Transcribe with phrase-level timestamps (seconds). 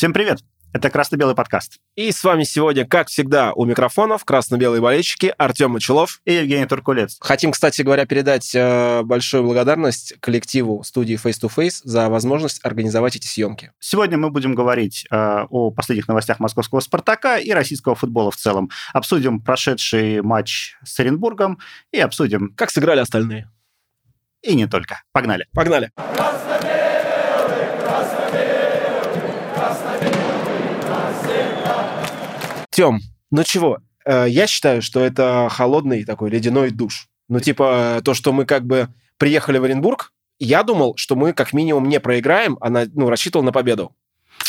[0.00, 0.38] Всем привет!
[0.72, 1.76] Это «Красно-белый подкаст».
[1.94, 7.18] И с вами сегодня, как всегда, у микрофонов красно-белые болельщики Артем Мочелов и Евгений Туркулец.
[7.20, 13.16] Хотим, кстати говоря, передать э, большую благодарность коллективу студии Face to Face за возможность организовать
[13.16, 13.72] эти съемки.
[13.78, 18.70] Сегодня мы будем говорить э, о последних новостях московского «Спартака» и российского футбола в целом.
[18.94, 21.58] Обсудим прошедший матч с Оренбургом
[21.92, 22.54] и обсудим...
[22.56, 23.50] Как сыграли остальные.
[24.40, 25.02] И не только.
[25.12, 25.46] Погнали.
[25.52, 25.90] Погнали.
[32.80, 37.08] Тем, ну чего, э, я считаю, что это холодный такой ледяной душ.
[37.28, 38.88] Ну, типа, то, что мы как бы
[39.18, 43.44] приехали в Оренбург, я думал, что мы как минимум не проиграем, а на, ну, рассчитывал
[43.44, 43.94] на победу.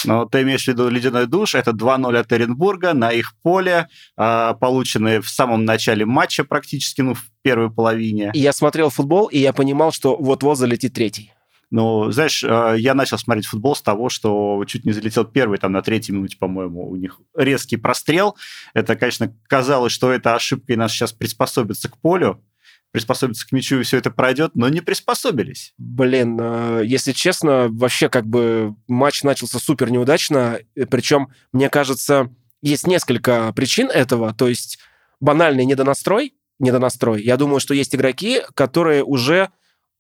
[0.06, 4.54] Но ты имеешь в виду ледяной душ, это 2-0 от Оренбурга на их поле, э,
[4.62, 8.32] полученные в самом начале матча практически, ну, в первой половине.
[8.34, 11.34] И я смотрел футбол, и я понимал, что вот-вот залетит третий.
[11.72, 15.72] Ну, знаешь, э, я начал смотреть футбол с того, что чуть не залетел первый, там,
[15.72, 18.36] на третьей минуте, по-моему, у них резкий прострел.
[18.74, 22.44] Это, конечно, казалось, что это ошибка, и нас сейчас приспособиться к полю,
[22.92, 25.74] приспособиться к мячу, и все это пройдет, но не приспособились.
[25.78, 32.30] Блин, э, если честно, вообще как бы матч начался супер неудачно, причем, мне кажется,
[32.62, 34.78] есть несколько причин этого, то есть
[35.22, 37.24] банальный недонастрой, недонастрой.
[37.24, 39.52] Я думаю, что есть игроки, которые уже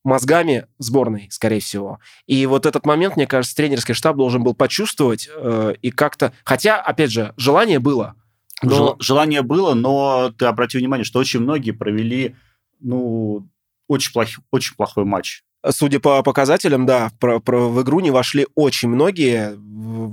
[0.03, 1.99] мозгами сборной, скорее всего.
[2.25, 6.33] И вот этот момент, мне кажется, тренерский штаб должен был почувствовать э, и как-то...
[6.43, 8.15] Хотя, опять же, желание было.
[8.63, 8.95] Но...
[8.99, 12.35] Желание было, но ты обрати внимание, что очень многие провели,
[12.79, 13.47] ну,
[13.87, 14.27] очень, плох...
[14.51, 15.43] очень плохой матч.
[15.69, 19.57] Судя по показателям, да, про, про, в игру не вошли очень многие.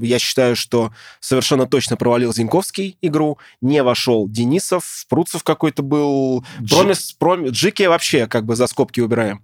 [0.05, 3.39] Я считаю, что совершенно точно провалил Зиньковский игру.
[3.61, 6.45] Не вошел Денисов, Пруцев какой-то был.
[6.61, 6.75] Дж...
[6.75, 9.43] Промис, Промис, Джики вообще как бы за скобки убираем.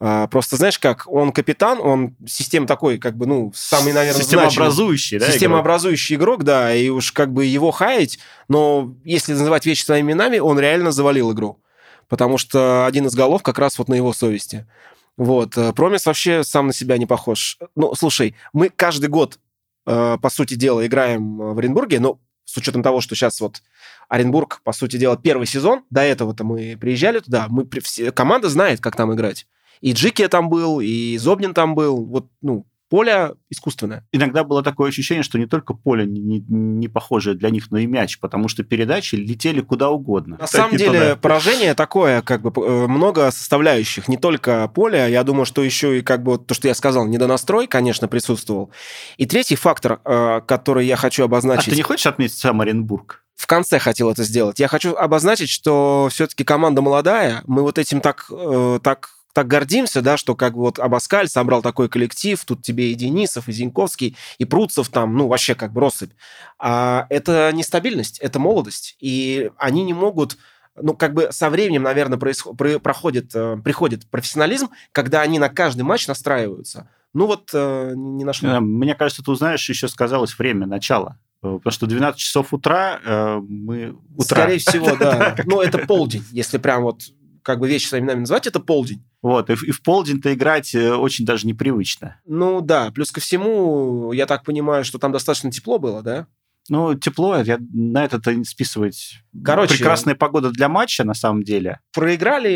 [0.00, 5.18] А, просто знаешь, как он капитан, он система такой, как бы, ну, самый, наверное, Системообразующий,
[5.18, 5.30] да?
[5.30, 6.24] Системообразующий игрок?
[6.24, 8.18] игрок, да, и уж как бы его хаять,
[8.48, 11.60] но если называть вещи своими именами, он реально завалил игру.
[12.08, 14.66] Потому что один из голов как раз вот на его совести.
[15.16, 15.56] Вот.
[15.56, 17.58] Э, Промис вообще сам на себя не похож.
[17.76, 19.38] Ну, слушай, мы каждый год,
[19.86, 23.62] э, по сути дела, играем в Оренбурге, но с учетом того, что сейчас вот
[24.08, 27.66] Оренбург, по сути дела, первый сезон, до этого-то мы приезжали туда, мы,
[28.14, 29.46] команда знает, как там играть.
[29.80, 32.04] И Джики там был, и Зобнин там был.
[32.04, 34.06] Вот, ну, поле искусственное.
[34.12, 37.78] Иногда было такое ощущение, что не только поле не, не, не похожее для них, но
[37.78, 40.36] и мяч, потому что передачи летели куда угодно.
[40.38, 41.16] На самом деле туда.
[41.16, 46.02] поражение такое, как бы э, много составляющих, не только поле, я думаю, что еще и
[46.02, 48.70] как бы то, что я сказал, недонастрой, конечно, присутствовал.
[49.16, 51.66] И третий фактор, э, который я хочу обозначить...
[51.66, 53.22] А ты не хочешь отметить сам Оренбург?
[53.34, 54.60] в конце хотел это сделать.
[54.60, 57.42] Я хочу обозначить, что все-таки команда молодая.
[57.48, 61.88] Мы вот этим так, э, так так гордимся, да, что как вот Абаскаль собрал такой
[61.88, 66.12] коллектив, тут тебе и Денисов, и Зиньковский, и Пруцев там, ну, вообще как бы россыпь.
[66.58, 70.38] А это нестабильность, это молодость, и они не могут
[70.76, 75.48] ну, как бы со временем, наверное, происход, про, проходит, э, приходит профессионализм, когда они на
[75.48, 76.88] каждый матч настраиваются.
[77.12, 78.48] Ну вот э, не нашли.
[78.48, 81.18] Э, мне кажется, ты узнаешь, еще сказалось время начала.
[81.44, 83.96] Э, потому что 12 часов утра э, мы...
[84.16, 84.42] Утра.
[84.42, 85.36] Скорее всего, да.
[85.44, 87.02] Ну, это полдень, если прям вот
[87.44, 89.04] как бы вещи своими именами называть, это полдень.
[89.22, 92.20] Вот, и, и в полдень-то играть э, очень даже непривычно.
[92.24, 96.26] Ну да, плюс ко всему, я так понимаю, что там достаточно тепло было, да?
[96.70, 99.20] Ну, тепло, я на это списывать.
[99.44, 101.80] Короче, прекрасная погода для матча, на самом деле.
[101.92, 102.50] Проиграли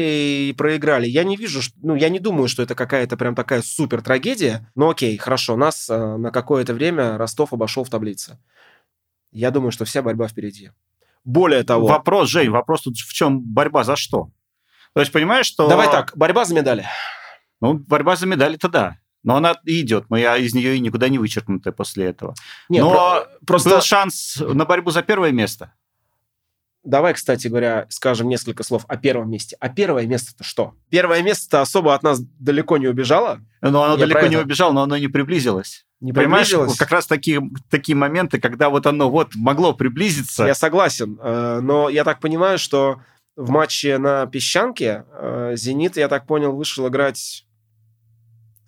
[0.49, 1.07] и проиграли.
[1.07, 4.71] Я не вижу, ну, я не думаю, что это какая-то прям такая супер трагедия.
[4.75, 8.39] Но окей, хорошо, нас э, на какое-то время Ростов обошел в таблице.
[9.31, 10.71] Я думаю, что вся борьба впереди.
[11.25, 11.87] Более того...
[11.87, 14.31] Вопрос, Жень, вопрос тут в чем борьба за что?
[14.99, 15.69] То есть, понимаешь, что...
[15.69, 16.85] Давай так, борьба за медали.
[17.61, 18.97] Ну, борьба за медали-то да.
[19.23, 22.35] Но она идет, мы из нее и никуда не вычеркнутая после этого.
[22.69, 25.73] Нет, Но про- просто был шанс на борьбу за первое место.
[26.83, 29.57] Давай, кстати говоря, скажем несколько слов о первом месте.
[29.61, 30.75] А первое место-то что?
[30.91, 33.39] Первое место особо от нас далеко не убежало.
[33.61, 35.87] Ну, оно Я далеко не убежало, но оно не приблизилось.
[36.01, 36.77] Не Понимаешь, приблизилось.
[36.77, 40.45] как раз такие, такие моменты, когда вот оно вот могло приблизиться.
[40.45, 43.01] Я согласен, э, но я так понимаю, что
[43.39, 47.47] в матче на песчанке э, «Зенит», я так понял, вышел играть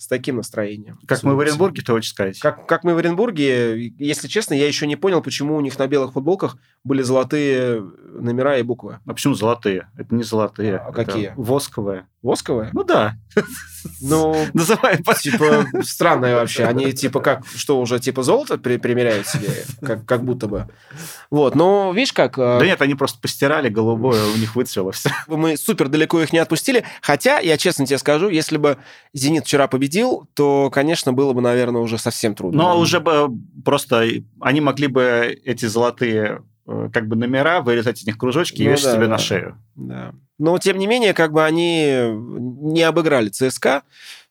[0.01, 0.99] с таким настроением.
[1.07, 2.39] Как мы в Оренбурге, ты хочешь сказать?
[2.39, 5.87] Как, как мы в Оренбурге, если честно, я еще не понял, почему у них на
[5.87, 8.99] белых футболках были золотые номера и буквы.
[9.05, 9.89] А почему золотые?
[9.99, 10.77] Это не золотые.
[10.79, 11.35] А какие?
[11.37, 12.07] Восковые.
[12.23, 12.71] Восковые?
[12.73, 13.17] Ну да.
[14.03, 15.03] Ну, называй.
[15.21, 16.65] Типа, странное вообще.
[16.65, 19.49] Они типа как, что уже типа золото при, примеряют себе,
[19.81, 20.69] как, как будто бы.
[21.31, 22.39] Вот, но видишь как...
[22.39, 25.11] Э, да нет, они просто постирали голубое, у них выцвело все.
[25.29, 26.85] Мы супер далеко их не отпустили.
[27.01, 28.79] Хотя, я честно тебе скажу, если бы
[29.15, 32.63] «Зенит» вчера победил, победил, то, конечно, было бы, наверное, уже совсем трудно.
[32.63, 33.29] Но уже бы
[33.65, 34.07] просто
[34.41, 38.71] они могли бы эти золотые э, как бы номера, вырезать из них кружочки и Ну
[38.71, 39.11] вешать да, себе да.
[39.11, 39.59] на шею.
[39.75, 40.15] Да.
[40.39, 42.01] Но, тем не менее, как бы они
[42.73, 43.83] не обыграли ЦСКА.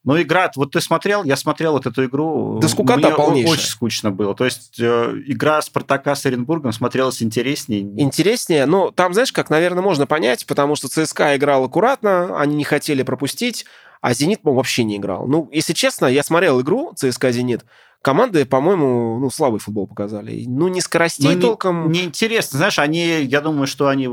[0.05, 2.59] Ну, игра, вот ты смотрел, я смотрел вот эту игру.
[2.61, 3.53] Да скукота мне полнейшая.
[3.53, 4.33] очень скучно было.
[4.33, 7.81] То есть э, игра Спартака с Оренбургом смотрелась интереснее.
[7.81, 12.63] Интереснее, ну, там, знаешь, как, наверное, можно понять, потому что ЦСКА играл аккуратно, они не
[12.63, 13.65] хотели пропустить,
[14.01, 15.27] а «Зенит» по вообще не играл.
[15.27, 17.65] Ну, если честно, я смотрел игру ЦСКА-«Зенит»,
[18.01, 20.45] команды, по-моему, ну, слабый футбол показали.
[20.47, 21.91] Ну, не скоростей Ну, не- толком.
[21.91, 22.57] Неинтересно.
[22.57, 24.07] Знаешь, они, я думаю, что они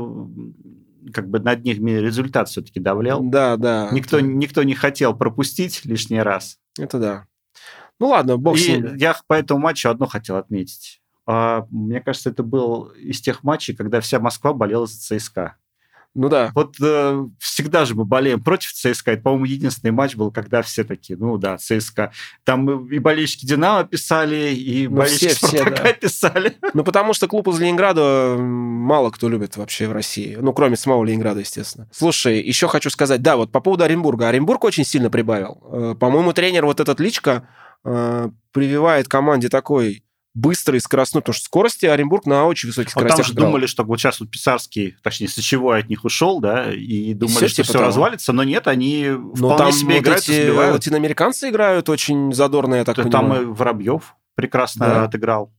[1.13, 3.21] как бы над ними результат все-таки давлял.
[3.21, 3.89] Да, да.
[3.91, 6.57] Никто, это, никто не хотел пропустить лишний раз.
[6.77, 7.25] это да.
[7.99, 8.95] Ну, ладно, бог с ним.
[8.95, 11.01] я по этому матчу одно хотел отметить.
[11.25, 15.57] А, Мне кажется, это был из тех матчей, когда вся Москва болела за ЦСКА.
[16.17, 16.51] Ну, да.
[16.55, 19.11] Вот э, всегда же мы болеем против ЦСКА.
[19.11, 22.11] Это, по-моему, единственный матч был, когда все такие, ну да, ЦСКА.
[22.43, 25.93] Там и болельщики Динамо писали, и Ну, болельщики все- все, Спартака да.
[25.93, 26.57] писали.
[26.73, 30.37] Ну, потому что клуб из Ленинграда мало кто любит вообще в России.
[30.41, 31.87] Ну, кроме самого Ленинграда, естественно.
[31.91, 34.27] Слушай, еще хочу сказать, да, вот по поводу Оренбурга.
[34.27, 35.61] Оренбург очень сильно прибавил.
[35.71, 37.47] Э, По-моему, тренер вот этот Личка
[37.85, 40.03] э, прививает команде такой
[40.37, 43.47] быстрый, скоростной, потому что скорости Оренбург на очень высоких там скоростях же играл.
[43.47, 47.47] думали, что вот сейчас вот Писарский, точнее, Сычевой от них ушел, да, и думали, всё
[47.47, 47.85] что типа все того.
[47.85, 50.73] развалится, но нет, они Но вполне там себе вот играют и эти сбивают.
[50.75, 53.41] латиноамериканцы играют очень задорно, я так Да понимаю.
[53.45, 55.03] Там и Воробьев прекрасно Да.
[55.05, 55.51] отыграл.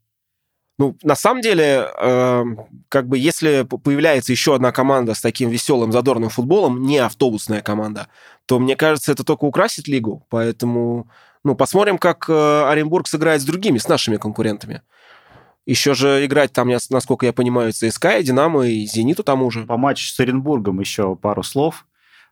[0.81, 2.45] Ну, на самом деле, э,
[2.89, 8.07] как бы если появляется еще одна команда с таким веселым, задорным футболом, не автобусная команда,
[8.47, 10.25] то, мне кажется, это только украсит лигу.
[10.31, 11.11] Поэтому,
[11.45, 14.83] ну, посмотрим, как э, Оренбург сыграет с другими, с нашими конкурентами.
[15.67, 19.67] Еще же играть там, насколько я понимаю, ЦСКА, и Динамо, и Зениту тому же.
[19.67, 21.85] По матчу с Оренбургом еще пару слов.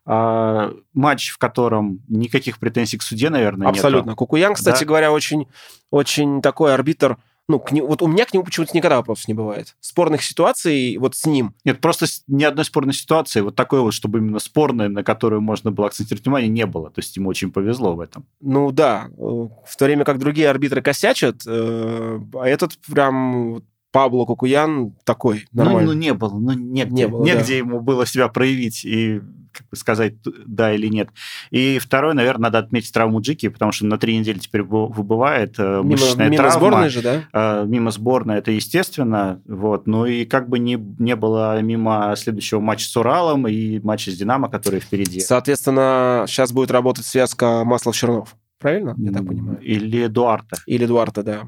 [0.09, 4.15] А, матч, в котором никаких претензий к суде, наверное, Абсолютно.
[4.15, 4.85] Кукуян, кстати Да.
[4.85, 5.47] говоря, очень,
[5.91, 7.17] очень такой арбитр.
[7.47, 9.75] Ну, к не- вот у меня к нему почему-то никогда вопросов не бывает.
[9.79, 14.19] Спорных ситуаций вот с ним Нет, просто ни одной спорной ситуации, вот такой вот, чтобы
[14.19, 16.89] именно спорной, на которую можно было акцентировать внимание, не было.
[16.89, 18.25] То есть ему очень повезло в этом.
[18.41, 23.61] Ну да, э, в то время как другие арбитры косячат, э, а этот прям
[23.97, 25.93] Пабло Кукуян такой Ну, нормальный.
[25.93, 29.21] Ну, не было, ну, негде, Не было, негде ему было себя проявить и
[29.51, 30.13] как бы сказать
[30.45, 31.09] да или нет.
[31.49, 35.55] И второй, наверное, надо отметить травму Джики, потому что на три недели теперь вы- выбывает
[35.57, 36.59] э, мимо мышечная мимо травма.
[36.59, 37.23] сборной же, да?
[37.33, 39.41] Э, мимо сборной, это естественно.
[39.47, 39.87] Вот.
[39.87, 44.15] Ну и как бы не, не было мимо следующего матча с Уралом и матча с
[44.15, 45.21] Динамо, который впереди.
[45.21, 48.35] Соответственно, сейчас будет работать связка Маслов-Чернов.
[48.59, 48.93] Правильно?
[48.97, 49.59] Я так понимаю.
[49.61, 50.57] Или Эдуарда.
[50.67, 51.41] Или Эдуарда, да.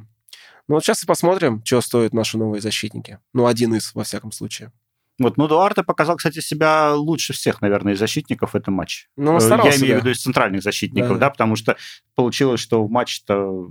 [0.69, 3.19] Ну вот сейчас и посмотрим, что стоят наши новые защитники.
[3.33, 4.71] Ну, один из, во всяком случае.
[5.17, 9.07] Вот, ну, Дуарте показал, кстати, себя лучше всех, наверное, из защитников в этом матче.
[9.17, 9.95] Ну, Э, Я имею да.
[9.95, 11.25] в виду из центральных защитников, Да.
[11.25, 11.75] да, потому что
[12.15, 13.69] получилось, что в матче-то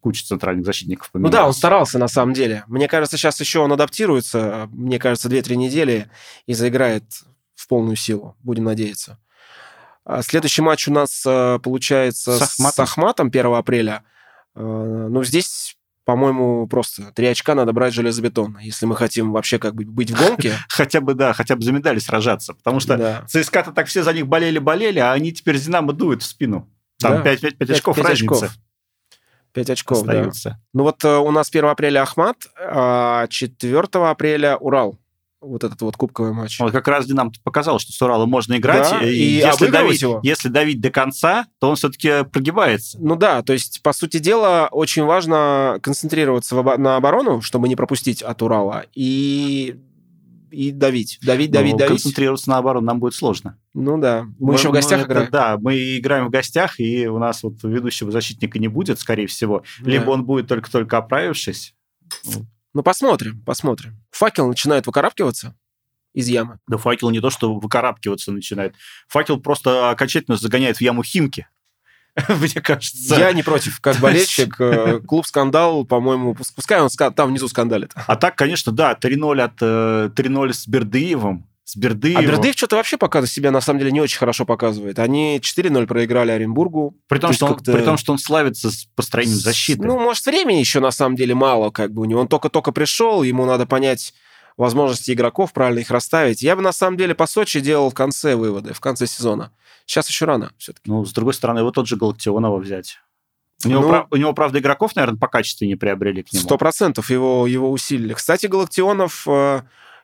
[0.00, 1.56] куча центральных защитников Ну да, он поменялась.
[1.56, 2.64] старался на самом деле.
[2.66, 4.68] Мне кажется, сейчас еще он адаптируется.
[4.70, 6.10] Мне кажется, 2-3 недели
[6.44, 7.04] и заиграет
[7.54, 8.36] в полную силу.
[8.42, 9.18] Будем надеяться.
[10.04, 12.82] А Следующий матч у нас э, получается С с Ахматом.
[12.82, 14.02] Ахматом 1 апреля.
[14.54, 15.78] Э, Ну, здесь,
[16.12, 20.18] по-моему, просто три очка надо брать железобетонно, если мы хотим вообще как бы быть в
[20.18, 20.52] гонке.
[20.68, 23.24] Хотя бы, да, хотя бы за медали сражаться, потому что Да.
[23.28, 26.68] ЦСКА-то так все за них болели-болели, а они теперь Динамо дуют в спину.
[27.00, 27.22] Там Да.
[27.22, 28.50] 5, 5, Пять- очков пять разницы очков.
[29.52, 30.12] Пять очков, да.
[30.12, 30.60] остаются.
[30.74, 34.98] Ну вот э, у нас 1 апреля Ахмат, а 4 апреля Урал.
[35.42, 36.60] Вот этот вот кубковый матч.
[36.60, 40.00] Вот как раз Динамо показал, что с Уралом можно играть, Да, и, и если, давить,
[40.00, 40.20] его.
[40.22, 42.96] если давить до конца, то он все-таки прогибается.
[43.00, 47.74] Ну да, то есть, по сути дела, очень важно концентрироваться в на оборону, чтобы не
[47.74, 49.76] пропустить от Урала, и,
[50.52, 51.18] и давить.
[51.22, 52.02] Давить, давить, Но давить.
[52.02, 53.58] концентрироваться на оборону нам будет сложно.
[53.74, 54.26] Ну да.
[54.38, 55.28] Мы, еще в гостях это играем.
[55.32, 59.64] Да, мы играем в гостях, и у нас вот ведущего защитника не будет, скорее всего.
[59.80, 59.90] Да.
[59.90, 61.74] Либо он будет только-только оправившись.
[62.74, 64.02] Ну посмотрим, посмотрим.
[64.10, 65.54] Факел начинает выкарабкиваться
[66.14, 66.58] из ямы.
[66.66, 68.74] Да факел не то, что выкарабкиваться начинает.
[69.08, 71.46] Факел просто окончательно загоняет в яму Химки.
[72.28, 73.16] Мне кажется.
[73.16, 73.80] Я не против.
[73.80, 77.92] Как болельщик, э, клуб «Скандал», по-моему, пус- пускай он там внизу скандалит.
[78.06, 81.48] А так, конечно, да, 3-0 от э, 3-0 с Бердыевым.
[81.64, 82.24] С Бердыевым.
[82.24, 84.98] А Бердыев что-то вообще показывает себя, на самом деле, не очень хорошо показывает.
[84.98, 86.96] Они 4-0 проиграли Оренбургу.
[87.08, 89.82] При том, То что он, при том, что он славится с построением защиты.
[89.82, 92.20] Ну, может, времени еще на самом деле мало, как бы у него.
[92.20, 94.12] Он только-только пришел, ему надо понять
[94.56, 96.42] возможности игроков, правильно их расставить.
[96.42, 99.52] Я бы на самом деле по Сочи делал в конце выводы, в конце сезона.
[99.86, 100.90] Сейчас еще рано все-таки.
[100.90, 102.98] Ну, с другой стороны, его тот же Галактионова взять.
[103.64, 106.42] У него, Ну- прав- у него, правда, игроков, наверное, по качеству не приобрели к нему.
[106.42, 108.12] Сто процентов его, его усилили.
[108.12, 109.62] Кстати, Галактионов, э,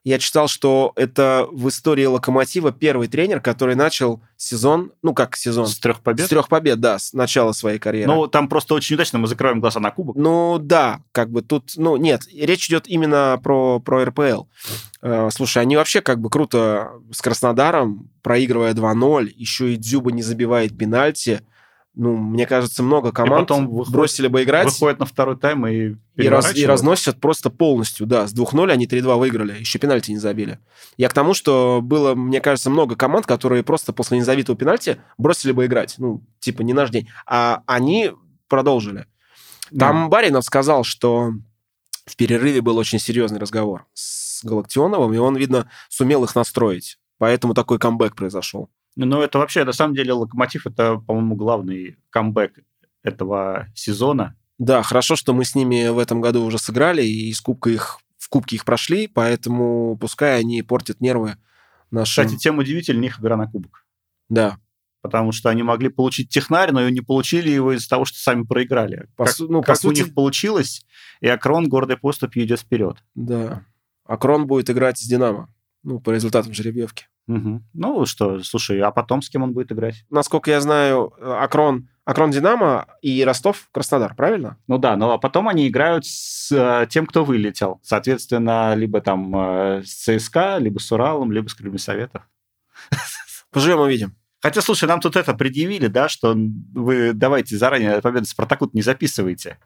[0.08, 5.66] Я читал, что это в истории Локомотива первый тренер, который начал сезон, ну как сезон?
[5.66, 6.24] С трех побед?
[6.24, 8.10] С трех побед, да, с начала своей карьеры.
[8.10, 10.16] Ну, там просто очень удачно мы закрываем глаза на кубок.
[10.16, 14.44] Ну, да, как бы тут, ну, нет, речь идет именно про, про РПЛ.
[15.02, 20.22] Э, слушай, они вообще как бы круто с Краснодаром, проигрывая 2-0, еще и Дзюба не
[20.22, 21.42] забивает пенальти,
[21.98, 24.66] ну, мне кажется, много команд потом выходит, бросили бы играть.
[24.66, 28.28] Выходят на второй тайм и и, раз, и разносят просто полностью, да.
[28.28, 30.60] С 2-0 они 3-2 выиграли, еще пенальти не забили.
[30.96, 35.50] Я к тому, что было, мне кажется, много команд, которые просто после незавитого пенальти бросили
[35.50, 35.96] бы играть.
[35.98, 37.08] Ну, типа, не наш день.
[37.26, 38.12] А они
[38.46, 39.06] продолжили.
[39.76, 40.08] Там да.
[40.08, 41.32] Баринов сказал, что
[42.06, 46.96] в перерыве был очень серьезный разговор с Галактионовым, и он, видно, сумел их настроить.
[47.18, 48.70] Поэтому такой камбэк произошел.
[49.04, 52.58] Ну, это вообще, на самом деле, Локомотив, это, по-моему, главный камбэк
[53.04, 54.36] этого сезона.
[54.58, 58.00] Да, хорошо, что мы с ними в этом году уже сыграли, и из Кубка их,
[58.16, 61.36] в Кубке их прошли, поэтому пускай они портят нервы
[61.92, 62.24] нашим...
[62.24, 63.86] Кстати, тем удивительнее их игра на Кубок.
[64.28, 64.58] Да.
[65.00, 69.08] Потому что они могли получить технарь, но не получили его из-за того, что сами проиграли.
[69.16, 70.02] По как ну, как по сути...
[70.02, 70.84] у них получилось,
[71.20, 72.96] и Акрон гордой поступью идет вперед.
[73.14, 73.64] Да.
[74.04, 75.54] Акрон будет играть с Динамо.
[75.84, 77.06] Ну, по результатам жеребьевки.
[77.28, 77.62] Угу.
[77.74, 80.04] Ну что, слушай, а потом с кем он будет играть?
[80.10, 84.56] Насколько я знаю, Акрон, Акрон Динамо и Ростов Краснодар, правильно?
[84.66, 87.80] Ну да, но потом они играют с э, тем, кто вылетел.
[87.82, 92.22] Соответственно, либо там э, с ЦСКА, либо с Уралом, либо с Крыльями Советов.
[93.52, 94.16] Поживем увидим.
[94.40, 99.58] Хотя, слушай, нам тут это предъявили, да, что вы давайте заранее победу Спартаку не записывайте.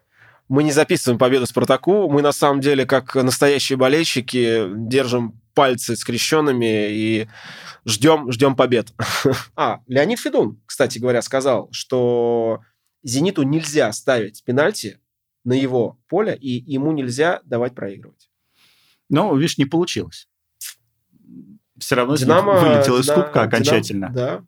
[0.49, 2.09] Мы не записываем победу Спартаку.
[2.09, 7.27] Мы на самом деле, как настоящие болельщики, держим пальцы скрещенными и
[7.85, 8.93] ждем, ждем побед.
[9.55, 12.61] а, Леонид Федун, кстати говоря, сказал, что
[13.03, 14.99] «Зениту» нельзя ставить пенальти
[15.43, 18.29] на его поле, и ему нельзя давать проигрывать.
[19.09, 20.27] Ну, видишь, не получилось.
[21.77, 24.09] Все равно Динамо, вылетел из Динамо, кубка окончательно.
[24.09, 24.45] Динамо, да.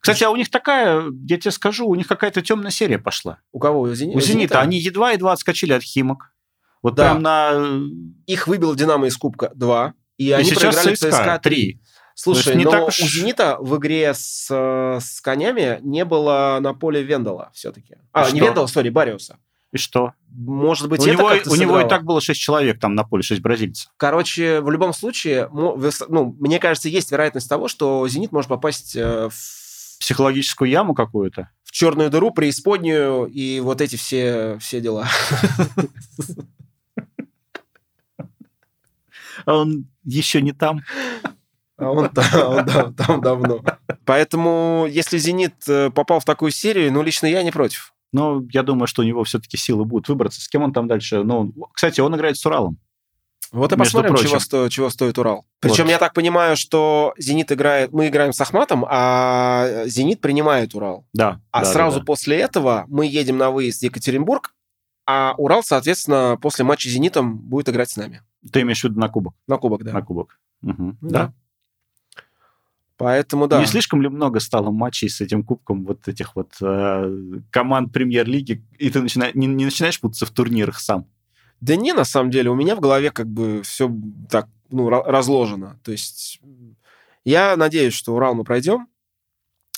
[0.00, 3.38] Кстати, а у них такая, я тебе скажу, у них какая-то темная серия пошла.
[3.52, 3.82] У кого?
[3.82, 4.16] У, Зени...
[4.16, 4.60] у «Зенита»?
[4.60, 6.32] Они едва-едва отскочили от «Химок».
[6.82, 7.10] Вот да.
[7.10, 7.80] прям на...
[8.26, 9.94] Их выбил «Динамо» из Кубка 2.
[10.20, 11.80] И, и они проиграли ЦСКА 3.
[12.14, 13.00] Слушай, не но так уж...
[13.00, 17.96] у «Зенита» в игре с, с конями не было на поле Вендела все-таки.
[18.12, 18.34] А, что?
[18.34, 19.38] не Вендела, сори, Бариуса.
[19.72, 20.12] И что?
[20.28, 23.22] Может быть, у это него, У него и так было 6 человек там на поле,
[23.22, 23.90] 6 бразильцев.
[23.96, 29.30] Короче, в любом случае, ну, мне кажется, есть вероятность того, что «Зенит» может попасть э,
[29.30, 30.00] в...
[30.00, 31.48] Психологическую яму какую-то?
[31.64, 35.08] В черную дыру, преисподнюю и вот эти все, все дела.
[39.44, 39.86] а он
[40.18, 40.82] еще не там.
[41.76, 43.62] А он, он да, там давно.
[44.04, 47.94] Поэтому, если «Зенит» э, попал в такую серию, ну, лично я не против.
[48.12, 50.42] Но я думаю, что у него все-таки силы будут выбраться.
[50.42, 51.22] С кем он там дальше?
[51.22, 52.78] Ну, кстати, он играет с Уралом.
[53.52, 55.44] Вот и посмотрим, чего, сто, чего стоит Урал.
[55.58, 55.90] Причем вот.
[55.90, 61.04] я так понимаю, что Зенит играет, мы играем с Ахматом, а Зенит принимает Урал.
[61.12, 61.40] Да.
[61.50, 62.06] А да, сразу да, да.
[62.06, 64.54] после этого мы едем на выезд в Екатеринбург,
[65.04, 68.22] а Урал, соответственно, после матча с Зенитом будет играть с нами.
[68.52, 69.34] Ты имеешь в виду на кубок?
[69.46, 69.92] На кубок, да.
[69.92, 70.40] На кубок.
[70.62, 70.96] Угу.
[71.00, 71.08] Да.
[71.10, 71.34] да.
[72.96, 73.60] Поэтому, да.
[73.60, 78.62] Не слишком ли много стало матчей с этим кубком вот этих вот э, команд премьер-лиги,
[78.78, 79.30] и ты начина...
[79.32, 81.06] не, не начинаешь путаться в турнирах сам?
[81.60, 83.90] Да не, на самом деле, у меня в голове как бы все
[84.28, 85.78] так, ну, разложено.
[85.82, 86.40] То есть
[87.24, 88.86] я надеюсь, что Урал мы пройдем,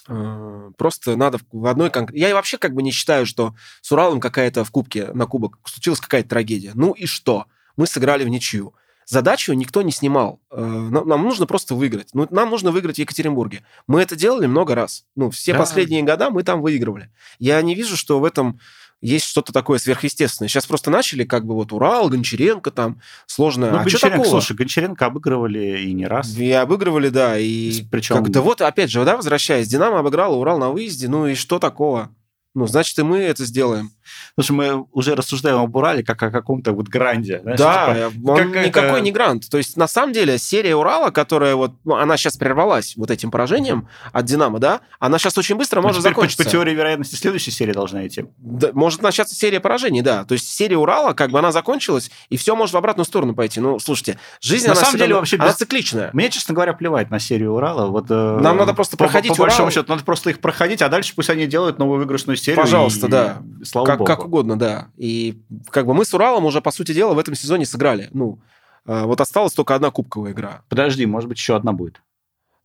[0.08, 2.28] Э, просто надо в одной конкретной...
[2.28, 6.00] Я вообще как бы не считаю, что с Уралом какая-то в кубке, на кубок случилась
[6.00, 6.72] какая-то трагедия.
[6.74, 7.46] Ну и что?
[7.76, 8.74] Мы сыграли в ничью.
[9.06, 10.40] Задачу никто не снимал.
[10.50, 12.10] Э, нам, нам нужно просто выиграть.
[12.14, 13.64] Ну, нам нужно выиграть в Екатеринбурге.
[13.86, 15.04] Мы это делали много раз.
[15.16, 15.58] Ну, все да.
[15.58, 17.10] последние года мы там выигрывали.
[17.38, 18.60] Я не вижу, что в этом
[19.02, 20.48] есть что-то такое сверхъестественное.
[20.48, 23.70] Сейчас просто начали как бы вот Урал, Гончаренко там, сложно.
[23.70, 24.30] Ну, а Гончаренко, такого?
[24.30, 26.36] слушай, Гончаренко обыгрывали и не раз.
[26.36, 27.36] И обыгрывали, да.
[27.36, 28.16] И Причем...
[28.16, 31.58] Как, да вот, опять же, да, возвращаясь, Динамо обыграла Урал на выезде, ну и что
[31.58, 32.14] такого?
[32.54, 33.90] Ну, значит, и мы это сделаем.
[34.34, 37.40] Слушай, мы уже рассуждаем об Урале как о каком-то вот гранде.
[37.42, 39.00] Знаешь, да, типа, он как никакой это...
[39.00, 39.48] не грант.
[39.50, 43.30] То есть, на самом деле, серия Урала, которая вот, ну, она сейчас прервалась вот этим
[43.30, 46.42] поражением от Динамо, да, она сейчас очень быстро ну, может закончиться.
[46.42, 48.24] По, по теории вероятности следующая серия должна идти.
[48.38, 50.24] Да, может начаться серия поражений, да.
[50.24, 53.60] То есть, серия Урала, как бы она закончилась, и все может в обратную сторону пойти.
[53.60, 55.56] Ну, слушайте, жизнь, на она самом деле, вообще она без...
[55.56, 56.10] цикличная.
[56.12, 57.88] Мне, честно говоря, плевать на серию Урала.
[57.88, 60.88] Вот, э, Нам надо просто проходить по, по большому счету, надо просто их проходить, а
[60.88, 62.60] дальше пусть они делают новую выигрышную серию.
[62.60, 63.10] Пожалуйста, и...
[63.10, 63.42] да.
[63.64, 64.88] Слава как, как угодно, да.
[64.96, 68.08] И как бы мы с Уралом уже, по сути дела, в этом сезоне сыграли.
[68.12, 68.40] Ну,
[68.86, 70.62] э, вот осталась только одна кубковая игра.
[70.68, 72.02] Подожди, может быть, еще одна будет.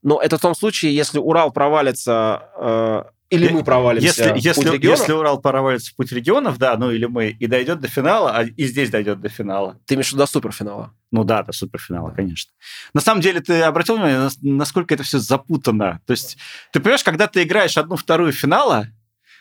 [0.03, 4.45] Но это в том случае, если Урал провалится э, Или мы провалимся если, в путь
[4.45, 4.99] если, регионов?
[4.99, 8.43] если Урал провалится в путь регионов, да, ну или мы, и дойдет до финала, а
[8.43, 9.79] и здесь дойдет до финала.
[9.85, 10.93] Ты имеешь в виду до суперфинала?
[11.11, 12.51] Ну да, до суперфинала, конечно.
[12.93, 15.99] На самом деле, ты обратил внимание, нас- насколько это все запутано.
[16.05, 16.37] То есть,
[16.71, 18.87] ты понимаешь, когда ты играешь одну-вторую финала,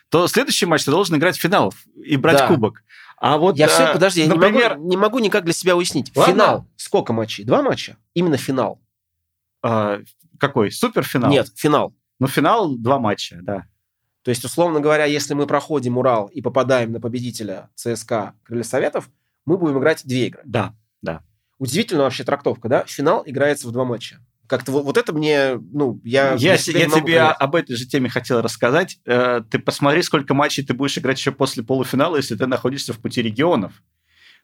[0.08, 2.48] то следующий матч ты должен играть в финал и брать Да.
[2.48, 2.82] кубок.
[3.18, 5.74] А вот, Я все, э, подожди, я например, не, могу, не могу никак для себя
[5.76, 6.12] уяснить.
[6.14, 6.32] Ладно.
[6.32, 6.66] Финал.
[6.76, 7.44] Сколько матчей?
[7.44, 7.96] Два матча?
[8.14, 8.80] Именно финал.
[9.62, 10.02] э,
[10.38, 10.70] какой?
[10.70, 11.30] Суперфинал?
[11.30, 11.94] Нет, финал.
[12.20, 13.66] Ну, финал два матча, да.
[14.22, 19.08] То есть, условно говоря, если мы проходим Урал и попадаем на победителя ЦСКА Крылья Советов,
[19.44, 20.42] мы будем играть две игры.
[20.44, 20.74] Да.
[21.58, 22.84] Удивительная вообще трактовка, да?
[22.86, 24.20] Финал играется в два матча.
[24.46, 26.34] Как-то вот, вот это мне, ну, я...
[26.34, 27.36] Я, я тебе понять.
[27.38, 28.98] об этой же теме хотел рассказать.
[29.06, 32.98] Э, Ты посмотри, сколько матчей ты будешь играть еще после полуфинала, если ты находишься в
[32.98, 33.72] пути регионов.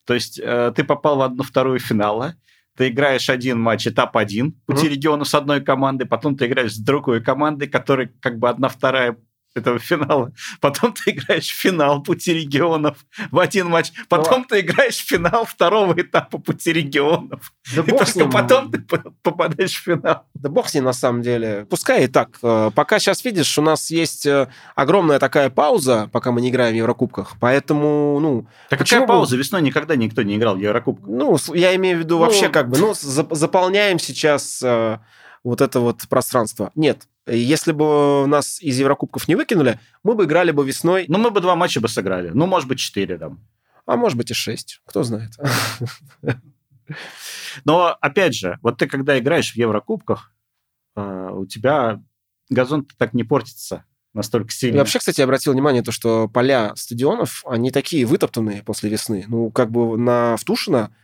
[0.05, 2.35] То есть э, ты попал в одну-вторую финала,
[2.77, 4.95] ты играешь один матч, этап один, пути Мгм.
[4.95, 9.17] регионов с одной командой, потом ты играешь с другой командой, которая как бы одна-вторая
[9.55, 10.33] этого финала.
[10.61, 12.99] Потом ты играешь в финал пути регионов
[13.31, 13.93] в один матч.
[14.09, 17.53] Потом ты играешь в финал второго этапа пути регионов.
[17.77, 18.31] Да И только ним.
[18.31, 20.25] потом ты по- попадаешь в финал.
[20.35, 21.67] Да бог с ним на самом деле.
[21.69, 22.39] Пускай и так.
[22.43, 26.73] Э, Пока сейчас, видишь, у нас есть э, огромная такая пауза, пока мы не играем
[26.75, 27.35] в Еврокубках.
[27.39, 29.37] Поэтому, ну, Так Почему какая пауза?
[29.37, 31.07] Весной никогда никто не играл в Еврокубках.
[31.09, 34.99] ну, я имею в виду Ну, вообще как бы, ну, за- заполняем сейчас э,
[35.45, 36.71] вот это вот пространство.
[36.75, 41.31] Нет, если бы нас из Еврокубков не выкинули, мы бы играли бы весной, Ну, мы
[41.31, 42.31] бы два матча бы сыграли.
[42.31, 43.41] Ну, может быть, четыре там.
[43.87, 45.31] а может быть и шесть, кто знает.
[47.65, 50.33] Но, опять же, вот ты когда играешь в Еврокубках,
[50.97, 52.01] э, у тебя
[52.51, 54.79] газон так не портится настолько И сильно.
[54.79, 59.25] вообще, кстати, я обратил внимание, то, что поля стадионов, они такие вытоптанные после весны.
[59.29, 60.95] Ну, как бы на Втушино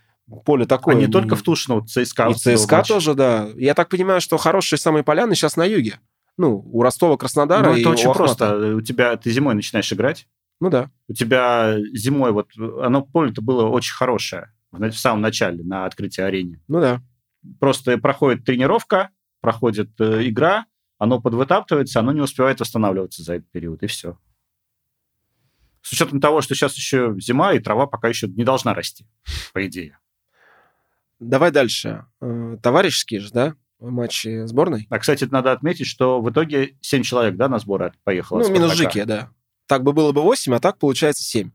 [0.45, 0.95] поле такое.
[0.97, 2.29] а не только в Тушино, вот ЦСКА.
[2.31, 3.49] И ЦСКА тоже, да.
[3.57, 6.01] Я так понимаю, что хорошие самые поляны сейчас на юге.
[6.37, 8.19] Ну, у Ростова, Краснодара Ну, это очень Ахмата.
[8.19, 8.77] просто.
[8.77, 10.29] У тебя, ты зимой начинаешь играть,
[10.61, 10.91] Ну да.
[11.09, 16.21] у тебя зимой вот, оно поле-то было очень хорошее в в самом начале на открытии
[16.21, 16.61] арене.
[16.69, 17.01] Ну да.
[17.59, 20.67] Просто проходит тренировка, проходит э, игра,
[20.99, 24.19] оно подвытаптывается, оно не успевает восстанавливаться за этот период, и все.
[25.83, 29.07] С учетом того, что сейчас еще зима, и трава пока еще не должна расти,
[29.53, 29.99] по идее.
[31.21, 32.07] Давай дальше.
[32.21, 33.55] Э, Товарищеские же, да?
[33.81, 34.87] Матчи сборной?
[34.91, 38.41] А, кстати, надо отметить, что в итоге 7 человек, да, на сборы поехало.
[38.41, 38.75] Ну, минус.
[38.75, 39.31] Жики, да.
[39.67, 41.51] Так бы было бы 8, а так получается 7.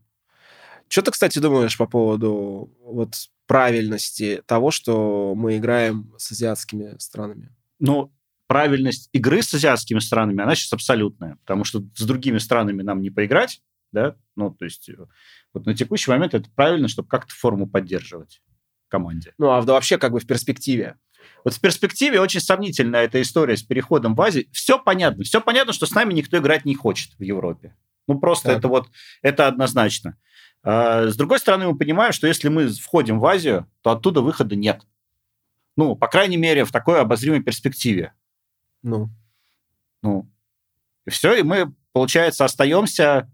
[0.88, 3.14] Что ты, кстати, думаешь по поводу вот
[3.46, 7.54] правильности того, что мы играем с азиатскими странами?
[7.78, 8.12] Ну,
[8.46, 13.10] правильность игры с азиатскими странами, она сейчас абсолютная, потому что с другими странами нам не
[13.10, 13.62] поиграть,
[13.92, 14.96] да, ну, то есть э,
[15.52, 18.42] вот на текущий момент это правильно, чтобы как-то форму поддерживать
[18.88, 19.34] команде.
[19.38, 20.96] Ну, а вообще как бы в перспективе.
[21.44, 24.46] Вот в перспективе очень сомнительная эта история с переходом в Азию.
[24.52, 25.24] Все понятно.
[25.24, 27.76] Все понятно, что с нами никто играть не хочет в Европе.
[28.06, 28.58] Ну, просто Так.
[28.58, 28.88] это вот,
[29.22, 30.16] это однозначно.
[30.62, 34.56] А, с другой стороны, мы понимаем, что если мы входим в Азию, то оттуда выхода
[34.56, 34.82] нет.
[35.76, 38.12] Ну, по крайней мере, в такой обозримой перспективе.
[38.82, 39.10] Ну,
[40.02, 40.30] Ну,
[41.06, 43.30] и все, и мы, получается, остаемся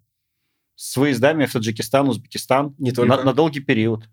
[0.74, 4.08] с выездами в Таджикистан, Узбекистан не только на, на долгий период.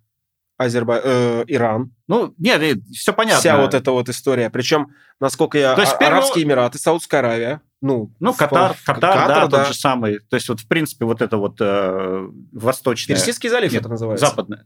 [0.57, 0.99] Азербай...
[1.03, 1.91] э, Иран.
[2.07, 3.39] Ну, нет, все понятно.
[3.39, 4.49] Вся вот эта вот история.
[4.49, 4.87] Причем,
[5.19, 5.75] насколько я...
[5.75, 7.61] То есть а- первого- Арабские Эмираты, Саудская Аравия.
[7.81, 10.19] Ну, Ну, Катар, в- Катар, да, тот же самый.
[10.19, 14.25] То есть, вот, в принципе, вот это вот э, восточная, Персидский залив Нет, это называется.
[14.25, 14.65] западная,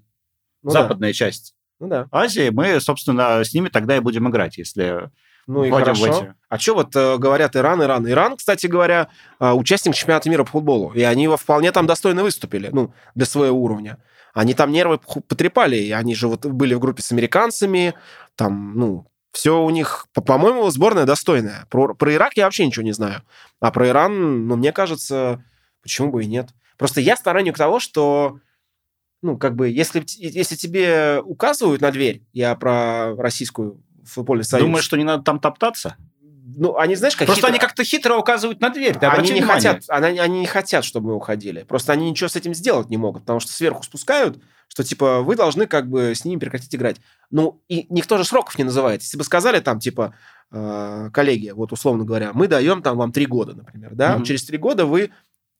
[0.63, 0.81] Ну да.
[0.83, 2.07] западная часть Ну да.
[2.11, 5.09] Азии, мы, собственно, с ними тогда и будем играть, если
[5.45, 6.07] Ну и хорошо.
[6.07, 6.33] эти.
[6.47, 8.07] А что вот э, говорят Иран, Иран?
[8.09, 9.09] Иран, кстати говоря,
[9.41, 10.93] э, участник чемпионата мира по футболу.
[10.93, 13.97] И они во- вполне там достойно выступили, ну, для своего уровня.
[14.33, 17.93] Они там нервы потрепали, и они же вот были в группе с американцами,
[18.35, 21.65] там, ну, все у них, по- по-моему, сборная достойная.
[21.69, 23.23] Про, про Ирак я вообще ничего не знаю.
[23.59, 25.43] А про Иран, ну, мне кажется,
[25.81, 26.49] почему бы и нет.
[26.77, 28.39] Просто я сторонник того, что,
[29.21, 34.65] ну, как бы, если, если тебе указывают на дверь, я про российскую футбольный союз.
[34.65, 35.95] Думаешь, что не надо там топтаться?
[36.57, 38.97] Ну, они, знаешь, как Просто хитро- они как-то хитро указывают на дверь.
[38.97, 39.53] Ты они не внимание.
[39.73, 41.63] хотят, они, они не хотят, чтобы мы уходили.
[41.63, 45.35] Просто они ничего с этим сделать не могут, потому что сверху спускают, что типа вы
[45.35, 46.97] должны как бы с ними прекратить играть.
[47.29, 49.01] Ну и никто же сроков не называет.
[49.01, 50.15] Если бы сказали там типа
[50.51, 54.23] э, коллеги, вот условно говоря, мы даем там вам три года, например, да, Мгм.
[54.25, 55.11] через три года вы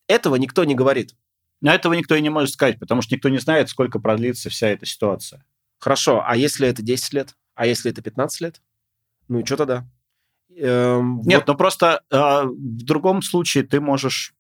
[0.08, 1.16] этого никто не говорит.
[1.62, 4.68] Но этого никто и не может сказать, потому что никто не знает, сколько продлится вся
[4.70, 5.46] эта ситуация.
[5.78, 7.36] Хорошо, а если это 10 лет?
[7.56, 8.62] А если это 15 лет?
[9.28, 9.86] Ну и что тогда?
[10.58, 14.34] Эм, Нет, вот- но просто э, в другом случае ты можешь...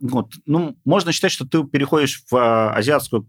[0.00, 3.28] вот, ну, можно считать, что ты переходишь в э, Азиатскую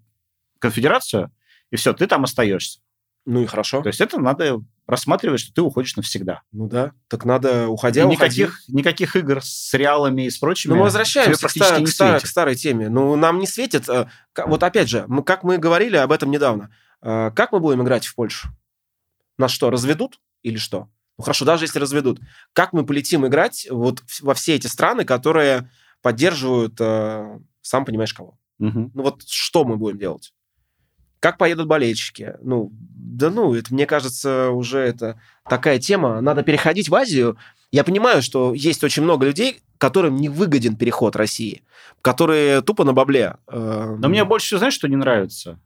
[0.60, 1.32] конфедерацию,
[1.72, 2.80] и все, ты там остаешься.
[3.26, 3.82] ну и хорошо.
[3.82, 6.44] То есть это надо рассматривает, что ты уходишь навсегда.
[6.52, 10.74] Ну да, так надо, уходя, и никаких, никаких игр с реалами и с прочими.
[10.74, 12.90] Ну мы возвращаемся к, стар, к, стар, к старой теме.
[12.90, 14.08] Ну нам не светит, э,
[14.46, 16.70] вот опять же, мы, как мы говорили об этом недавно,
[17.02, 18.50] как мы будем играть в Польшу?
[19.38, 20.90] Нас что, разведут или что?
[21.18, 22.20] Ну хорошо, даже если разведут.
[22.54, 25.70] Как мы полетим играть вот во все эти страны, которые
[26.02, 28.38] поддерживают, э, сам понимаешь, кого?
[28.60, 28.92] Угу.
[28.94, 30.34] Ну вот что мы будем делать?
[31.20, 32.36] Как поедут болельщики?
[32.42, 36.22] Ну, да ну, это, мне кажется, уже это такая тема.
[36.22, 37.38] Надо переходить в Азию.
[37.72, 41.64] Я понимаю, что есть очень много людей, которым не выгоден переход России,
[42.02, 43.38] которые тупо на бабле.
[43.48, 45.60] Э, Но мне больше всего, знаешь, что не нравится?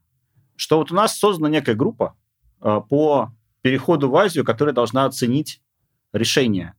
[0.56, 2.16] Что вот у нас создана некая группа
[2.62, 5.62] э, по переходу в Азию, которая должна оценить
[6.14, 6.76] решение.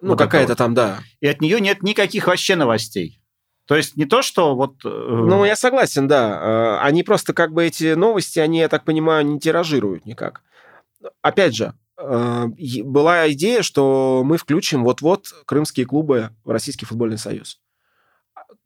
[0.00, 1.00] Ну, вот какая-то там, да.
[1.20, 3.20] И от нее нет никаких вообще новостей.
[3.66, 4.84] То есть не то, что вот...
[4.84, 6.78] Э, ну, я согласен, да.
[6.80, 10.42] Э, они просто как бы эти новости, они, я так понимаю, не тиражируют никак.
[11.22, 12.46] Опять же, э,
[12.84, 17.60] была идея, что мы включим вот-вот крымские клубы в Российский футбольный союз.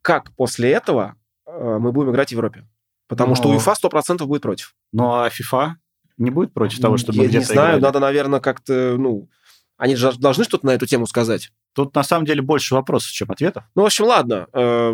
[0.01, 1.15] Как после этого
[1.45, 2.67] мы будем играть в Европе?
[3.07, 3.35] Потому Но...
[3.35, 4.75] что УЕФА 100% будет против.
[4.91, 5.77] Ну, а ФИФА
[6.19, 7.81] не будет против того, чтобы Я не знаю, играли?
[7.81, 9.29] надо, наверное, как-то, ну...
[9.77, 11.53] Они же должны что-то на эту тему сказать.
[11.73, 13.63] Тут на самом деле больше вопросов, чем ответов.
[13.75, 14.47] Ну, в общем, ладно.
[14.51, 14.93] Э,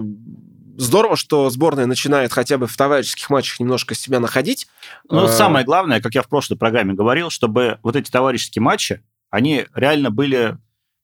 [0.77, 4.67] здорово, что сборная начинает хотя бы в товарищеских матчах немножко себя находить.
[5.09, 9.01] Ну, э, самое главное, как я в прошлой программе говорил, чтобы вот эти товарищеские матчи,
[9.31, 10.57] они реально были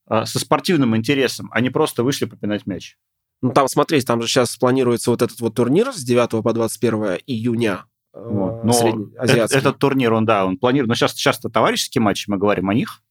[0.09, 2.97] э, со спортивным интересом, а не просто вышли попинать мяч.
[3.41, 7.19] Ну, там, смотрите, там же сейчас планируется вот этот вот турнир с 9 по 21
[7.25, 7.85] июня.
[8.13, 8.63] Вот.
[8.63, 8.73] Но
[9.17, 10.89] этот, этот турнир, он, да, он планирует.
[10.89, 13.01] Но сейчас часто товарищеские матчи, мы говорим о них.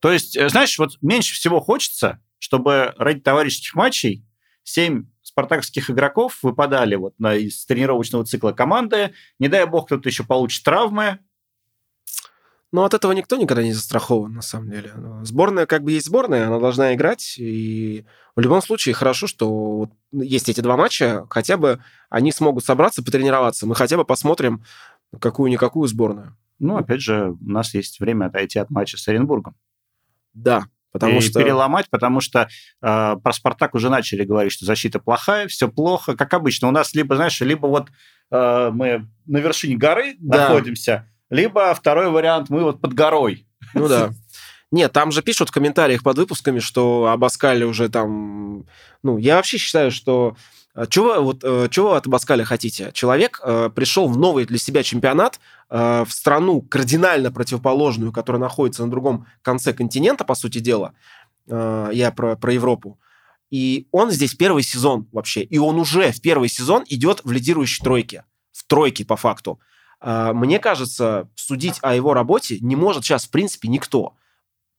[0.00, 4.24] То есть, э, знаешь, вот меньше всего хочется, чтобы ради товарищеских матчей
[4.62, 9.14] семь спартаковских игроков выпадали вот на, из тренировочного цикла команды.
[9.38, 11.20] Не дай бог, кто-то еще получит травмы.
[12.70, 14.92] Но от этого никто никогда не застрахован, на самом деле.
[15.22, 17.36] Сборная как бы есть сборная, она должна играть.
[17.38, 18.04] И
[18.36, 23.02] в любом случае хорошо, что вот есть эти два матча, хотя бы они смогут собраться,
[23.02, 23.66] потренироваться.
[23.66, 24.64] Мы хотя бы посмотрим
[25.18, 26.36] какую-никакую сборную.
[26.58, 29.56] Ну, опять же, у нас есть время отойти от матча с Оренбургом.
[30.34, 31.40] Да, потому и что...
[31.40, 32.48] переломать, потому что
[32.82, 36.16] э, про Спартак уже начали говорить, что защита плохая, все плохо.
[36.16, 37.88] Как обычно, у нас либо, знаешь, либо вот
[38.30, 40.48] э, мы на вершине горы да.
[40.48, 43.46] находимся, либо второй вариант, мы вот под горой.
[43.74, 44.10] Ну да.
[44.70, 48.66] Нет, там же пишут в комментариях под выпусками, что Абаскали уже там...
[49.02, 50.36] Ну, я вообще считаю, что
[50.78, 52.90] а чего, вот, э, чего вы от Баскаля хотите?
[52.92, 58.84] Человек э, пришел в новый для себя чемпионат, э, в страну кардинально противоположную, которая находится
[58.84, 60.92] на другом конце континента, по сути дела.
[61.48, 63.00] Э, я про, про Европу.
[63.50, 65.42] И он здесь первый сезон вообще.
[65.42, 68.24] И он уже в первый сезон идет в лидирующей тройке.
[68.52, 69.58] В тройке, по факту.
[70.00, 74.14] Э, мне кажется, судить о его работе не может сейчас, в принципе, никто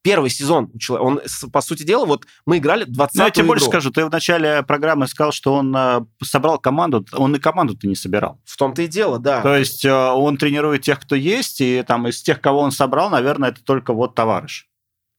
[0.01, 3.41] первый сезон у человека, он, по сути дела, вот мы играли 20 Ну, я тебе
[3.43, 3.49] игру.
[3.49, 7.87] больше скажу, ты в начале программы сказал, что он э, собрал команду, он и команду-то
[7.87, 8.39] не собирал.
[8.45, 9.41] В том-то и дело, да.
[9.41, 13.09] То есть э, он тренирует тех, кто есть, и там из тех, кого он собрал,
[13.09, 14.65] наверное, это только вот товарищ.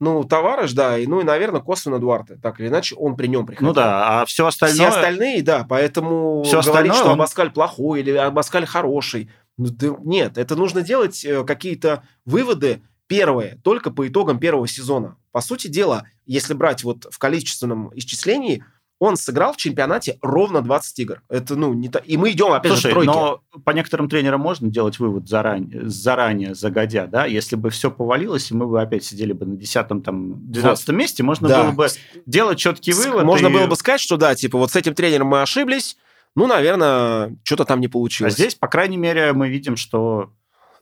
[0.00, 2.38] Ну, товарищ, да, и, ну и, наверное, косвенно Дуарте.
[2.42, 3.68] Так или иначе, он при нем приходил.
[3.68, 4.90] Ну да, а все остальное...
[4.90, 7.12] Все остальные, да, поэтому все говорить, остальное что он...
[7.12, 9.30] Абаскаль плохой или Абаскаль хороший.
[9.60, 15.16] Ну, да, нет, это нужно делать э, какие-то выводы Первое, только по итогам первого сезона.
[15.32, 18.64] По сути дела, если брать вот в количественном исчислении,
[19.00, 21.22] он сыграл в чемпионате ровно 20 игр.
[21.28, 21.98] Это, ну, не то...
[21.98, 23.10] И мы идем, опять Слушай, же, в тройке.
[23.10, 27.26] но по некоторым тренерам можно делать вывод заранее, заранее, загодя, да?
[27.26, 30.94] Если бы все повалилось, и мы бы опять сидели бы на 10 там, 12 вот.
[30.94, 31.64] месте, можно да.
[31.64, 31.88] было бы
[32.26, 33.24] делать четкий вывод.
[33.24, 33.52] Можно и...
[33.52, 35.96] было бы сказать, что да, типа, вот с этим тренером мы ошиблись,
[36.36, 38.34] ну, наверное, что-то там не получилось.
[38.34, 40.32] А здесь, по крайней мере, мы видим, что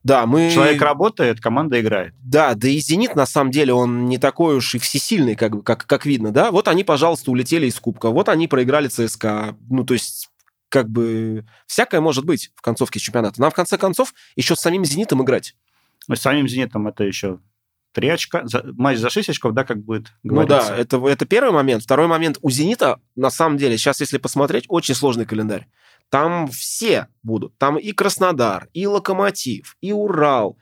[0.05, 0.51] да, мы...
[0.51, 2.15] Человек работает, команда играет.
[2.23, 5.87] Да, да и «Зенит», на самом деле, он не такой уж и всесильный, как, как,
[5.87, 6.51] как видно, да.
[6.51, 9.57] Вот они, пожалуйста, улетели из Кубка, вот они проиграли ЦСКА.
[9.69, 10.31] Ну, то есть,
[10.69, 13.41] как бы, всякое может быть в концовке чемпионата.
[13.41, 15.57] Нам, в конце концов, еще с самим «Зенитом» играть.
[16.07, 17.41] Ну, с самим «Зенитом» это еще
[17.92, 20.61] три очка, за, матч за 6 очков, да, как будет говориться.
[20.61, 21.83] Ну да, это, это первый момент.
[21.83, 22.38] Второй момент.
[22.42, 25.68] У «Зенита», на самом деле, сейчас, если посмотреть, очень сложный календарь.
[26.11, 27.57] Там все будут.
[27.59, 30.57] Там и Краснодар, и Локомотив, и Урал.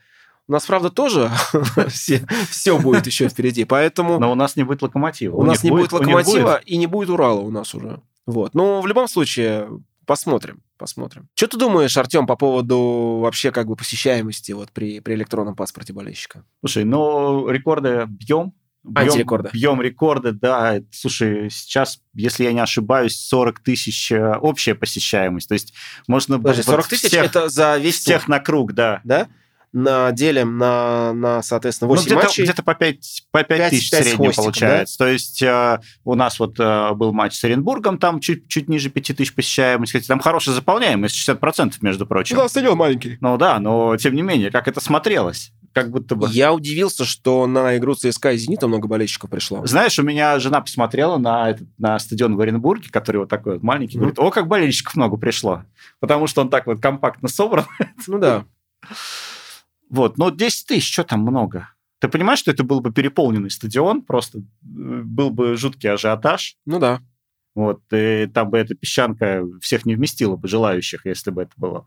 [0.47, 1.29] У нас, правда, тоже
[1.89, 4.17] все, все будет еще впереди, поэтому...
[4.19, 5.35] Но у нас не будет локомотива.
[5.35, 6.67] У, у нас не будет, будет локомотива будет.
[6.67, 8.01] и не будет Урала у нас уже.
[8.25, 8.53] Вот.
[8.53, 9.69] Но в любом случае,
[10.07, 11.29] посмотрим, посмотрим.
[11.35, 15.93] Что ты думаешь, Артем, по поводу вообще как бы посещаемости вот при, при электронном паспорте
[15.93, 16.43] болельщика?
[16.61, 19.49] Слушай, ну, рекорды бьем, Бьем, Антирекорды.
[19.51, 20.79] Бьем рекорды, да.
[20.91, 25.49] Слушай, сейчас, если я не ошибаюсь, 40 тысяч э, общая посещаемость.
[25.49, 25.73] То есть
[26.07, 26.37] можно...
[26.37, 29.01] Подожди, 40 тысяч всех, это за весь Всех на круг, да.
[29.03, 29.27] Да?
[29.73, 32.43] На делим на, на соответственно, 8 ну, где-то, матчей.
[32.43, 34.97] Где-то по 5, по 5, 5 тысяч 5 среднем получается.
[34.97, 35.05] Да?
[35.05, 38.89] То есть э, у нас вот э, был матч с Оренбургом, там чуть, чуть ниже
[38.89, 39.91] 5 тысяч посещаемость.
[39.91, 42.35] Кстати, там хорошая заполняемость, 60%, между прочим.
[42.35, 43.17] Ну, да, стадион маленький.
[43.21, 45.51] Ну да, но тем не менее, как это смотрелось?
[45.77, 46.27] как будто бы.
[46.31, 49.63] Я удивился, что на игру ЦСКА и Зенита много болельщиков пришло.
[49.67, 53.63] Знаешь, у меня жена посмотрела на, этот, на стадион в Оренбурге, который вот такой вот
[53.63, 53.99] маленький, mm-hmm.
[53.99, 55.65] говорит, о, как болельщиков много пришло.
[55.99, 57.65] Потому что он так вот компактно собран.
[58.07, 58.45] Ну да.
[59.89, 61.69] Вот, но 10 тысяч, что там много?
[61.99, 66.57] Ты понимаешь, что это был бы переполненный стадион, просто э, был бы жуткий ажиотаж.
[66.65, 67.01] Ну да.
[67.55, 71.85] Вот, и там бы эта песчанка всех не вместила бы желающих, если бы это было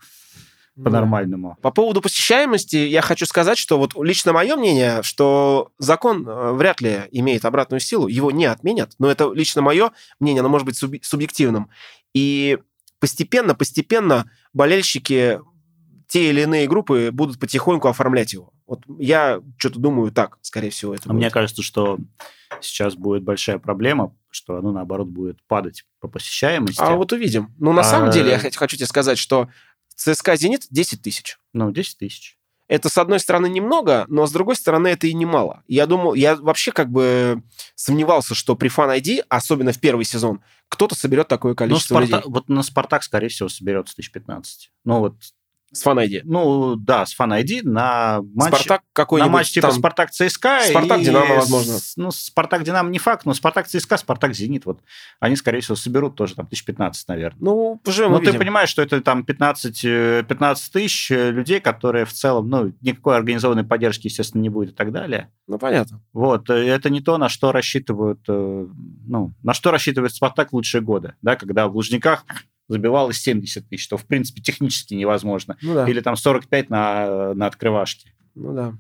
[0.83, 1.57] по-нормальному.
[1.63, 6.81] По поводу посещаемости я хочу сказать, что вот лично мое мнение, что закон э, вряд
[6.81, 10.83] ли имеет обратную силу, его не отменят, но это лично мое мнение, оно может быть
[11.05, 11.71] субъективным.
[12.15, 12.59] И
[12.99, 15.41] постепенно, постепенно болельщики
[16.11, 18.53] те или иные группы будут потихоньку оформлять его.
[18.67, 20.93] Вот я что-то думаю так, скорее всего.
[20.93, 21.99] Это а мне кажется, что
[22.61, 26.81] сейчас будет большая проблема, что оно, наоборот, будет падать по посещаемости.
[26.81, 27.55] А вот увидим.
[27.61, 27.85] Ну, на а...
[27.85, 29.51] самом деле, я хочу тебе сказать, что
[29.95, 31.39] ЦСКА «Зенит» 10 тысяч.
[31.53, 32.37] Ну, 10 тысяч.
[32.67, 35.63] Это, с одной стороны, немного, но с другой стороны, это и немало.
[35.69, 37.45] Я думал, я вообще как бы
[37.77, 42.07] сомневался, что при Fan ID, особенно в первый сезон, кто-то соберет такое ну, количество ну,
[42.07, 42.27] Спарта...
[42.27, 42.35] людей.
[42.35, 44.73] Вот на Спартак, скорее всего, соберется тысяч 15.
[44.85, 45.15] Ну, вот
[45.73, 46.23] с Fan ID.
[46.25, 48.55] Ну, да, с Fan ID на матч...
[48.55, 49.77] Спартак какой-нибудь На матч типа там...
[49.77, 50.61] Спартак ЦСКА.
[50.69, 51.79] Спартак Динамо, возможно.
[51.97, 54.81] Ну, Спартак Динамо не факт, но Спартак ЦСКА, Спартак Зенит, вот
[55.21, 57.39] они, скорее всего, соберут тоже там тысяч 15, наверное.
[57.41, 59.83] Ну, уже Ну, ты понимаешь, что это там 15,
[60.29, 64.71] 15 э, тысяч э, людей, которые в целом, ну, никакой организованной поддержки, естественно, не будет
[64.71, 65.31] и так далее.
[65.47, 66.01] Ну, понятно.
[66.13, 71.15] Вот, э, это не то, на что рассчитывают, ну, на что рассчитывает Спартак лучшие годы,
[71.23, 72.25] да, когда в Лужниках
[72.71, 75.57] забивалось 70 тысяч, что, в принципе, технически невозможно.
[75.61, 75.89] Ну, да.
[75.89, 78.13] Или там 45 на, на открывашке.
[78.35, 78.75] Ну да.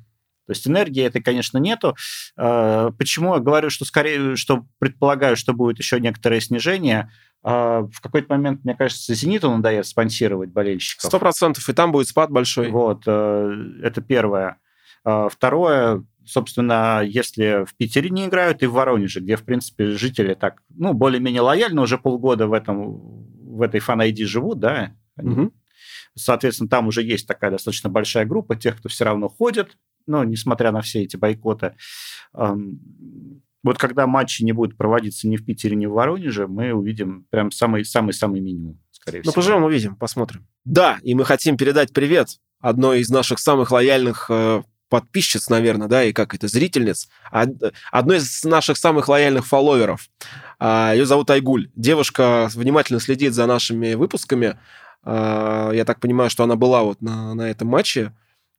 [0.50, 1.94] То есть энергии этой, конечно, нету.
[2.36, 7.08] А, почему я говорю, что скорее, что предполагаю, что будет еще некоторое снижение?
[7.42, 11.04] А, в какой-то момент, мне кажется, «Зениту» надоест спонсировать болельщиков.
[11.04, 12.68] Сто процентов, и там будет спад большой.
[12.70, 14.58] Вот, э, это первое.
[15.04, 20.34] А, второе, собственно, если в Питере не играют, и в Воронеже, где, в принципе, жители
[20.34, 25.52] так, ну, более-менее лояльно уже полгода в этом в этой фан-ID живут, да, угу.
[26.14, 30.72] соответственно, там уже есть такая достаточно большая группа тех, кто все равно ходит, но несмотря
[30.72, 31.74] на все эти бойкоты.
[33.62, 37.50] Вот когда матчи не будут проводиться ни в Питере, ни в Воронеже, мы увидим прям
[37.50, 39.32] самый-самый-самый минимум, скорее ну, всего.
[39.32, 40.46] Ну, поживем, увидим, посмотрим.
[40.64, 46.04] Да, и мы хотим передать привет одной из наших самых лояльных э, подписчиц, наверное, да,
[46.04, 50.08] и как это, зрительниц, одной из наших самых лояльных фолловеров.
[50.58, 51.70] А, Ее зовут Айгуль.
[51.74, 54.58] Девушка внимательно следит за нашими выпусками.
[55.02, 58.12] А, я так понимаю, что она была вот на, на этом матче.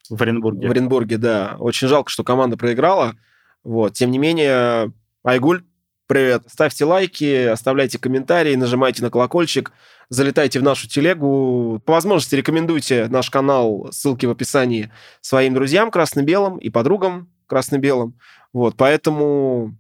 [0.10, 0.68] В Оренбурге.
[0.68, 1.58] В Оренбурге, да.
[1.60, 3.16] Очень жалко, что команда проиграла.
[3.64, 3.94] Вот.
[3.94, 4.92] Тем не менее,
[5.24, 5.64] Айгуль,
[6.08, 6.44] привет.
[6.48, 9.72] Ставьте лайки, оставляйте комментарии, нажимайте на колокольчик
[10.12, 11.82] залетайте в нашу телегу.
[11.86, 18.14] По возможности рекомендуйте наш канал, ссылки в описании, своим друзьям красно-белым и подругам красно-белым.
[18.54, 19.76] Вот, поэтому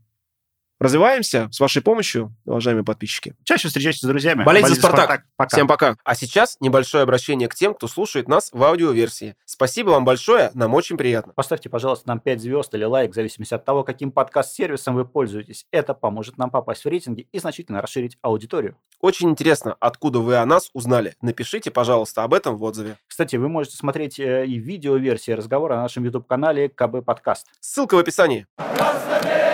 [0.82, 3.36] развиваемся с вашей помощью, уважаемые подписчики.
[3.44, 4.44] Чаще встречайтесь с друзьями.
[4.44, 5.04] Болейте за Спартак.
[5.04, 5.26] Спартак.
[5.38, 5.56] Пока.
[5.56, 5.96] Всем пока.
[6.04, 9.36] А сейчас небольшое обращение к тем, кто слушает нас в аудиоверсии.
[9.46, 11.34] Спасибо вам большое, нам очень приятно.
[11.34, 15.65] Поставьте, пожалуйста, нам 5 звезд или лайк, в зависимости от того, каким подкаст-сервисом вы пользуетесь.
[15.72, 18.76] Это поможет нам попасть в рейтинги и значительно расширить аудиторию.
[19.00, 21.15] Очень интересно, откуда вы о нас узнали.
[21.22, 22.98] Напишите, пожалуйста, об этом в отзыве.
[23.08, 27.48] Кстати, вы можете смотреть э, и видео-версии разговора на нашем YouTube-канале КБ Подкаст.
[27.60, 28.48] Ссылка в описании.
[28.58, 29.50] Краснодар!